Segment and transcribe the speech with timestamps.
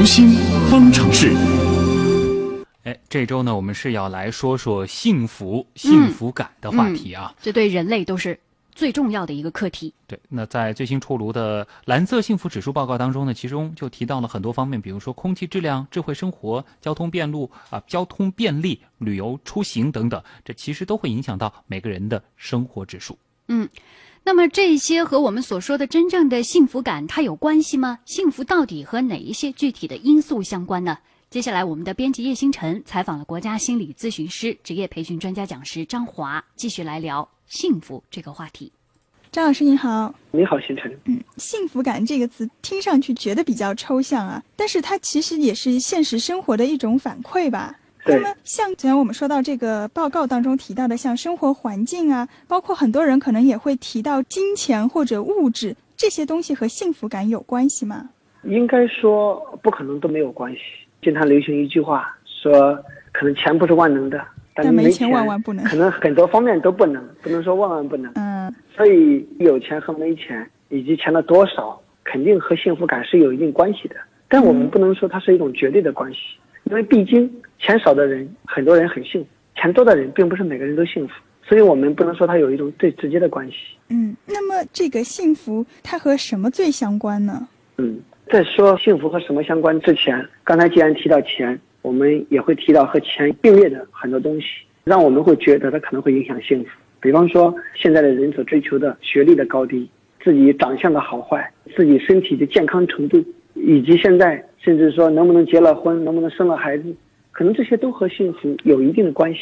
[0.00, 0.30] 读心
[0.70, 1.30] 方程式。
[2.84, 7.34] 哎，这周呢，我们是要来说说幸福、幸福感的话题啊。
[7.38, 8.40] 这对人类都是
[8.74, 9.92] 最重要的一个课题。
[10.06, 23.18] 对，那在最新出炉的蓝色幸福指数报告当中呢，其中就提到了很多方面，比如说空气质量、智慧生活、交通便路啊、交通便利、旅游出行等等，这其实都会影响到每个人的生活指数。
[23.48, 23.68] 嗯，
[24.22, 27.98] 那么这些和我们所说的真正的幸福感，它有关系吗？
[28.04, 30.98] 幸福到底和哪一些具体的因素相关呢？
[31.30, 38.70] 接下来，我们的编辑叶星辰采访了国家心理咨询师、职业培训专家讲师张华，继续来聊幸福这个话题。
[39.32, 40.92] 张老师您好，你好，星辰。
[41.04, 47.78] 嗯，幸福感这个词听上去觉得比较抽象啊，但是它其实也是现实生活的一种反馈吧。
[48.06, 58.10] 那么，像昨天我们说到这个报告当中提到的，像生活环境啊，包括很多人可能也会提到金钱或者物质这些东西和幸福感有关系吗？
[58.44, 60.60] 应该说不可能都没有关系。
[61.02, 62.74] 经常流行一句话说，
[63.12, 64.18] 可能钱不是万能的，
[64.54, 65.64] 但没钱万万不能。
[65.66, 68.10] 可能很多方面都不能，不能说万万不能。
[68.14, 68.54] 嗯。
[68.74, 73.96] 所以有钱和没钱，以及钱的多少，肯定和幸福感是有一定关系的。
[74.26, 76.18] 但我们不能说它是一种绝对的关系，
[76.70, 81.14] 因为毕竟钱少的人，很多人很幸福；钱多的人，并不是每个人都幸福。
[81.42, 83.54] 所以我们不能说它有一种最直接的关系。
[83.88, 84.16] 嗯。
[84.24, 87.48] 那么这个幸福，它和什么最相关呢？
[87.78, 88.00] 嗯。
[88.30, 94.46] 在说幸福和什么相关之前，刚才既然提到钱，我们也会提到和钱并列的很多东西，
[94.84, 96.70] 让我们会觉得它可能会影响幸福。
[97.00, 99.90] 比方说，现在的人所追求的学历的高低，
[100.22, 103.20] 自己长相的好坏，自己身体的健康程度，
[103.64, 106.84] 以及现在甚至说能不能结了婚，能不能生了孩子，
[107.32, 109.40] 可能这些都和幸福有一定的关系。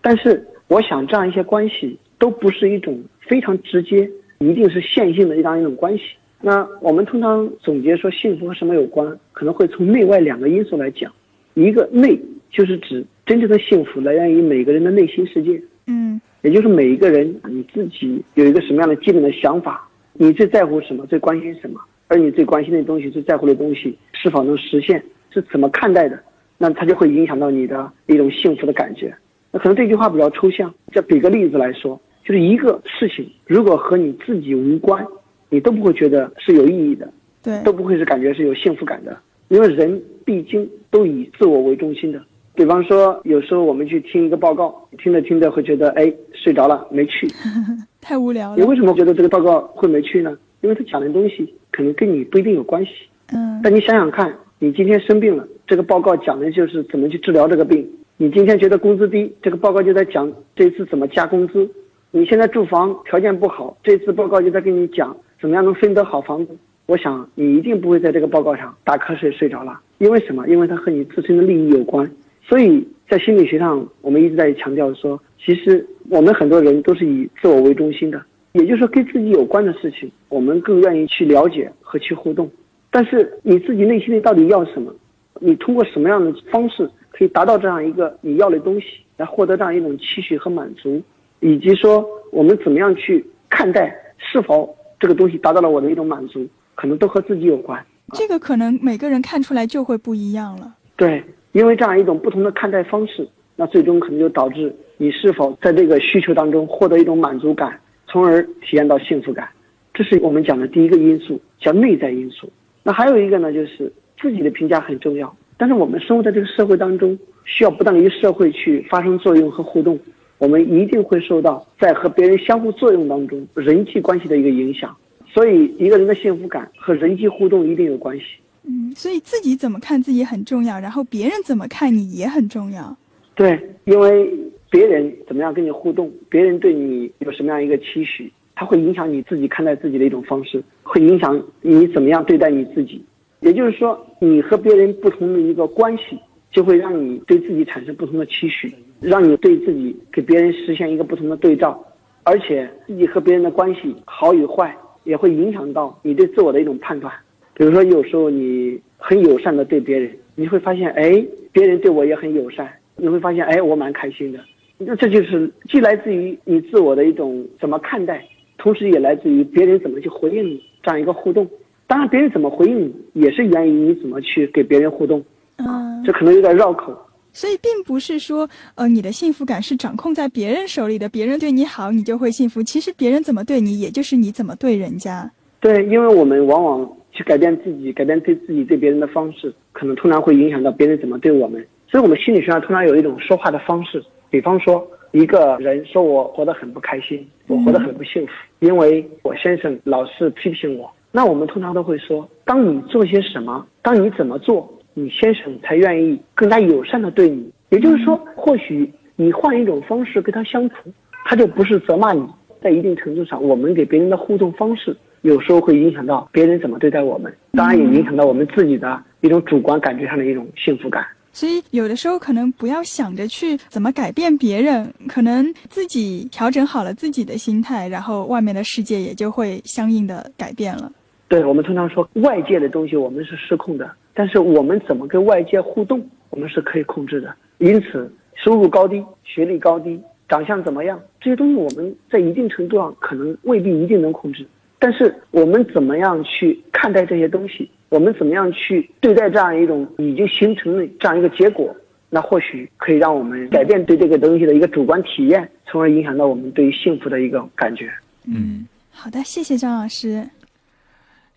[0.00, 6.04] 但是，我想这样一些关系都不是一种非常直接、一定是线性的这样一种关系。
[6.40, 11.12] 那我们通常总结说幸福和什么有关，可能会从内外两个因素来讲。
[11.54, 12.16] 一个内
[12.50, 26.18] 就是指真正的幸福来源于每个人的内心世界，嗯，也就是每一个人你自己有一个什么样的基本的想法，你最在乎什么，最关心什么，而你最关心的东西、最在乎的东西是否能实现，是怎么看待的，
[26.58, 29.14] 那它就会影响到你的一种幸福的感觉。
[29.52, 35.06] 那可能这句话比较抽象，再比个例子来说，就是一个事情如果和你自己无关。
[35.50, 37.10] 你都不会觉得是有意义的，
[37.42, 42.22] 对，都不会是感觉是有幸福感的，因为人毕竟都以自我为中心的。
[42.54, 47.26] 比方说，有时候我们去听一个报告，听着听着会觉得，哎，睡着了，没去，
[48.02, 48.56] 太无聊了。
[48.58, 50.36] 你为什么觉得这个报告会没去呢？
[50.60, 52.90] 因为他讲的东西可能跟你不一定有关系。
[53.32, 53.60] 嗯。
[53.62, 57.88] 但你想想看，你今天生病了，这个报告讲的就是怎么去治疗这个病。
[58.16, 61.70] 你今天觉得工资低，这个报告就在讲这次怎么加工资。
[62.10, 65.16] 你现在住房条件不好，这次报告就在跟你讲。
[65.40, 66.56] 怎么样能分得好房子？
[66.86, 70.48] 我想你一定不会在这个报告上打瞌睡睡着了，因为什么？
[70.48, 72.10] 因为它和你自身的利益有关。
[72.42, 78.20] 所以在心理学上，我们一直在强调说，其实我们很多人都是以自我为中心的，
[78.52, 82.50] 也就是说跟自己有关的事情，我们更愿意去了解和去互动。
[82.90, 84.94] 但是你自己内心里到底要什么？
[85.40, 88.86] 你通过什么样的方式可以达到这样一个你要的东西，
[89.16, 91.00] 来获得这样一种期许和满足？
[91.40, 94.74] 以及说我们怎么样去看待是否？
[95.00, 96.44] 这个东西达到了我的一种满足，
[96.74, 97.80] 可能都和自己有关。
[98.14, 100.74] 这个可能每个人看出来就会不一样了。
[100.96, 101.22] 对，
[101.52, 107.78] 因为这样一种不同的看待方式，那最终可能就导致你是否在这个需求当中获得一种满足感，
[108.08, 109.48] 从而体验到幸福感。
[109.94, 112.50] 这是我们讲的第一个因素，叫内在因素。
[112.82, 115.34] 那还有一个呢，就是自己的评价很重要。
[115.56, 119.98] 但是我们生活在这个社会当中，需要不断与社会去发生作用和互动。
[120.38, 124.96] 我们一定会受到在和别人相互作用当中人际关系的一个影响，
[125.26, 128.24] 所以一个人的幸福感和人际互动一定有关系。
[128.62, 132.96] 嗯，所以自己怎么看自己很重要，然后别人怎么看你也很重要。
[133.34, 134.32] 对，因为
[134.70, 143.04] 别人怎么样跟你互动，别人对你有什么样一个期许，它会影响你自己看待自己的一种方式，会影响你怎么样对待你自己。
[143.40, 146.18] 也就是说，你和别人不同的一个关系，
[146.50, 148.72] 就会让你对自己产生不同的期许。
[149.00, 151.80] 让你对自己给别人实现一个不同的对照，
[152.24, 157.14] 而且自己和别人的关系好与坏也会影响到你对自我的一种判断。
[157.54, 164.40] 比如说，有时候你很友善的对别人，你会发现，哎，别人对我也很友善，你会发现，哎，我蛮开心的。
[164.78, 168.24] 那这就是既来自于你自我的一种怎么看待，
[168.56, 171.48] 同时也来自于别人怎么去回应你这样一个互动。
[171.86, 175.24] 当然，别人怎么回应你，也是源于你怎么去给别人互动。
[175.56, 176.96] 嗯，这可能有点绕口。
[177.32, 182.62] 所以并不是说，呃，你的幸福感是掌控在别人手里的，别人对你好，你就会幸福。
[182.62, 185.30] 其实别人怎么对你，也就是你怎么对人家。
[185.60, 191.64] 对，因为我们往往去改变自己，改变对自己对别人的方式，可能通常会影响到别人怎么对我们。
[191.90, 200.90] 所以，我们心理学上通常有一种说话的方式，比方说，一个人说我活得很不开心，我活得很不幸福，因为我先生老是批评我。
[201.10, 207.50] 那我们通常都会说，当你做些什么，当你怎么做，你先生才愿意更加友善的对你。
[207.70, 210.92] 也就是说，或许你换一种方式跟他相处，
[211.24, 212.22] 他就不是责骂你。
[212.60, 221.06] 在一定程度上，我们给别人的互动方式，有时候会影响到别人怎么对待我们，当然也影响到我们自己的一种主观感觉上的一种幸福感。
[221.38, 230.90] 所以，有的时候可能不要想着去怎么改变别人，可能自己调整好了自己的心态，然后外面的世界也就会相应的改变了。
[231.28, 237.32] 对我们通常说，外界的东西我们是失控的，但是我们怎么跟外界互动，我们是可以控制的。
[237.58, 240.00] 因此，收入高低、学历高低。
[240.28, 241.00] 长相怎么样？
[241.20, 244.44] 这些东西我们在一定程度上可能未必一定能控制，
[244.80, 247.70] 但是我们怎么样去看待这些东西？
[247.88, 251.74] 我们怎么样去对待这样一种已经形成的这样一个结果？
[252.10, 257.92] 那或许可以让我们改变对这个东西的一个主观体验，从而影响到我们对于幸福的一个感觉。
[258.24, 260.28] 嗯，好的，谢谢张老师。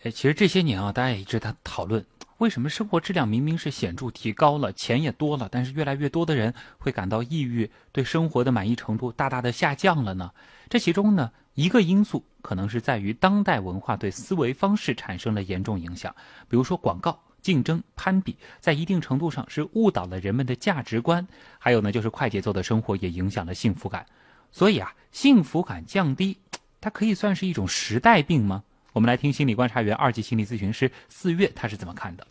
[0.04, 2.04] 哎，其实这些年啊，大家也一直在讨论。
[2.38, 10.32] 为什么生活质量明明是显著提高了，钱也多了，但是越来越多的人会感到抑郁，对生活的满意程度大大的下降了呢？
[10.70, 16.16] 这其中呢，一个因素可能是在于当代文化对思维方式产生了严重影响。
[16.48, 21.28] 比如说广告、竞争、攀比，在一定程度上是误导了人们的价值观。
[21.60, 24.06] 还有呢，就是快节奏的生活也影响了幸福感。
[24.52, 26.38] 所以啊，幸福感降低，
[26.80, 28.64] 它可以算是一种时代病吗？
[28.94, 32.28] 我们来听心理观察员、二级心理咨询师四月他是怎么看的。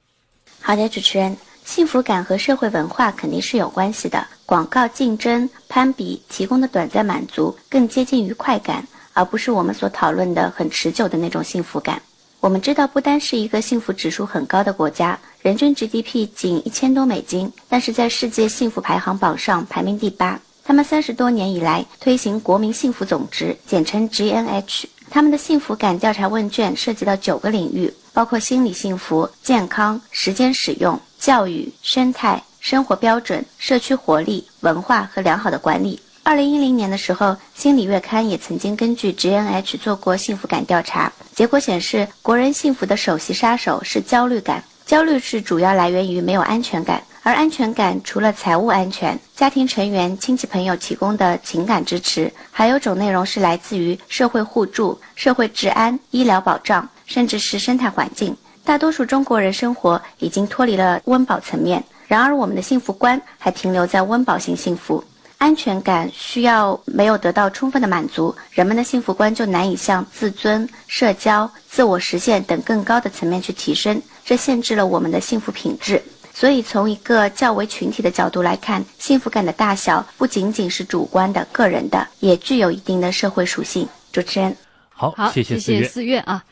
[0.61, 4.27] 好的，主持人，幸福感和社会文化肯定是有关系的。
[4.45, 12.01] 广告、竞争、攀比提供的短暂满足，更接近于快感，而不是我们所讨论的很持久的那种幸福感。
[12.41, 20.41] 我们知道，不丹是一个幸福指数很高的国家，人均 GDP 仅一千多美金，但是在世界幸福排行榜上排名第八。
[20.65, 24.85] 他们三十多年以来推行国民幸福总值，简称 GNH。
[25.11, 27.93] 他们的幸福感调查问卷涉及到九个领域。
[28.13, 35.99] 包括心理幸福、健康、时间使用、教育、生态、生活标准、社区活力、文化和良好的管理。
[36.23, 44.63] 二零一零年的时候，《心理月刊》也曾经根据 GNH 做过幸福感调查，结果显示，国人幸福的首席杀手是焦虑感。
[44.85, 56.89] 焦虑是主要来源于没有安全感，而安全感除了财务安全、家庭成员、亲戚朋友提供的情感支持，还有种内容是来自于社会互助、社会治安、医疗保障。
[57.07, 61.83] 甚至是生态环境，大多数中国人生活已经脱离了温饱层面。
[62.07, 65.03] 然而，我们的幸福观还停留在温饱型幸福，
[65.41, 76.01] 安全感需要没有得到充分的满足，人们的幸福观就难以向自尊、社交、自我实现等更高的层面去提升，这限制了我们的幸福品质。
[76.35, 83.89] 所以，从一个较为群体的角度来看，幸福感的大小不仅仅是主观的、个人的，也具有一定的社会属性。
[84.13, 84.55] 主持人，
[84.91, 86.45] 好，好谢谢四月啊。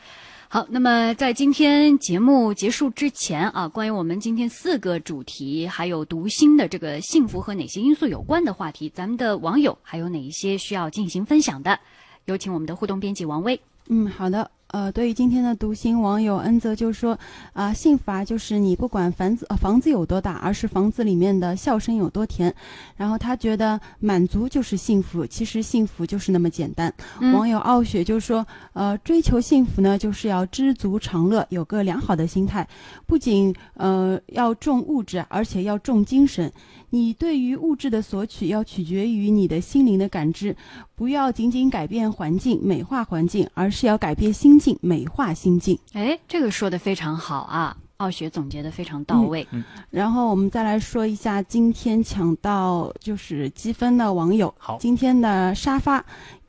[0.51, 11.79] 好，那么在今天节目结束之前啊，关于我们今天四个主题，还有读心的这个幸福和哪些因素有关的话题，咱们的网友还有哪一些需要进行分享的？
[12.25, 13.61] 有请我们的互动编辑王威。
[13.89, 14.49] 嗯，好的。
[14.71, 17.17] 呃，对于今天的读心网友恩泽就说，
[17.53, 22.53] 啊，幸福啊，就是你不管房子呃房子有多大，而是房子里面的笑声有多甜。
[22.95, 26.93] 然后他觉得满足就是幸福，其实幸福就是那么简单。
[27.33, 32.67] 网友傲雪就说，呃，追求幸福呢，就是要知足常乐，有个良好的心态，
[33.07, 36.51] 不仅呃要重物质，而且要重精神。
[36.91, 40.55] 你对于物质的索取要取决于你的心灵的感知，
[40.95, 45.79] 不要仅仅改变环境、美化环境，而是要改变心境、美化心境。
[45.93, 49.47] 哎，这个说的非常好啊，傲雪总结的非常到位。
[49.51, 54.53] 嗯，然后我们再来说一下今天抢到就是积分的网友。
[54.57, 56.05] 好，今天的沙发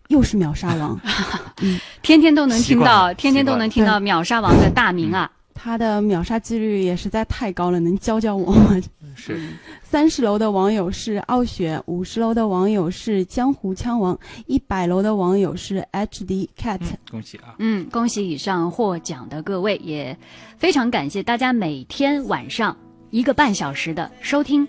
[0.09, 0.99] 又是秒杀王，
[1.63, 5.31] 嗯，天天都能听到，天天都能听到秒杀王的大名啊。
[5.63, 8.81] 他的秒杀几率也实在太高了，能教教我吗？
[9.15, 9.39] 是。
[9.83, 16.81] 三十楼的网友是傲雪，五十楼的网友是江湖枪王，一百楼的网友是 HD Cat。
[17.11, 17.57] 恭喜啊！
[17.59, 20.17] 嗯，恭喜以上获奖的各位，也
[20.57, 22.75] 非常感谢大家每天晚上
[23.11, 24.67] 一个半小时的收听。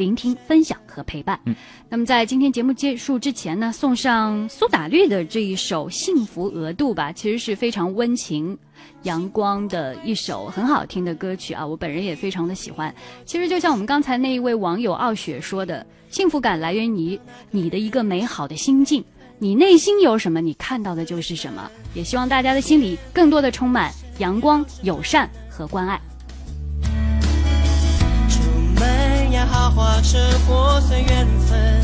[0.00, 1.38] 聆听、分享和陪伴。
[1.44, 1.54] 嗯，
[1.90, 8.56] 那么在今天节目结束之前呢，送上苏打绿的这一首《幸福额度》吧，其实是非常温情、
[9.02, 12.92] 阳光的一首很好听的歌曲啊，我本人也非常的喜欢。
[13.26, 19.04] 其实就像我们刚才那一位网友傲雪说的，幸福感来源于你的一个美好的心境，
[19.38, 21.70] 你内心有什么，你看到的就是什么。
[21.92, 26.00] 也希望大家的心里更多的充满阳光、友善和关爱。
[29.70, 31.79] 化成破碎缘分。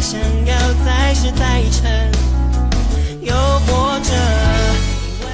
[0.00, 1.90] 还想要再试再成？
[3.20, 4.14] 又或者，
[5.20, 5.28] 为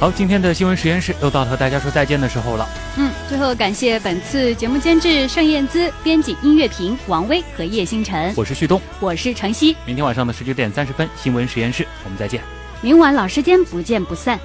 [0.00, 2.66] 好，今天的新闻实验室又到了和大家说再见的时候了。
[2.96, 9.76] 嗯，最后感谢本次节目监制盛燕姿，编辑音乐评王威和叶星辰，我是旭东，我是程曦。
[9.84, 12.40] 明天晚上的十九点三十分，新闻实验室我们再见。
[12.80, 14.40] 明晚老时间不见不散。